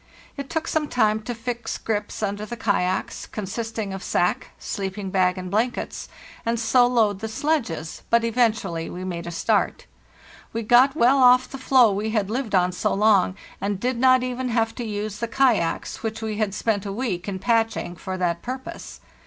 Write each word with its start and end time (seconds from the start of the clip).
It 0.35 0.49
took 0.49 0.67
some 0.67 0.87
time 0.87 1.21
to 1.21 1.35
fix 1.35 1.77
grips 1.77 2.23
under 2.23 2.43
the 2.43 2.57
kayaks, 2.57 3.27
consisting 3.27 3.93
of 3.93 4.01
sack, 4.01 4.47
sleep 4.57 4.97
ing 4.97 5.11
bag, 5.11 5.37
and 5.37 5.51
blankets, 5.51 6.09
and 6.43 6.59
so 6.59 6.87
load 6.87 7.19
the 7.19 7.27
sledges; 7.27 8.01
but 8.09 8.23
eventually 8.23 8.89
we 8.89 9.03
made 9.03 9.27
a 9.27 9.31
start. 9.31 9.85
We 10.53 10.63
got 10.63 10.95
well 10.95 11.19
off 11.19 11.47
the 11.47 11.59
floe 11.59 11.91
we 11.91 12.09
had 12.09 12.31
lived 12.31 12.55
on 12.55 12.71
so 12.71 12.91
long, 12.95 13.35
and 13.61 13.79
did 13.79 13.99
not 13.99 14.23
even 14.23 14.49
have 14.49 14.73
to 14.73 14.83
use 14.83 15.19
the 15.19 15.27
kayaks 15.27 16.01
which 16.01 16.19
we 16.23 16.37
had 16.37 16.55
spent 16.55 16.83
a 16.87 16.91
week 16.91 17.27
in 17.27 17.37
patching 17.37 17.95
for 17.95 18.17
that 18.17 18.41
purpose. 18.41 19.01